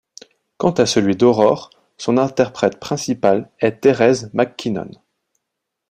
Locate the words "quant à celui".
0.57-1.15